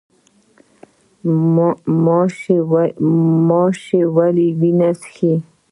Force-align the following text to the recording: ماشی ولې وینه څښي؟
ماشی 3.47 4.01
ولې 4.15 4.47
وینه 4.59 4.89
څښي؟ 4.99 5.33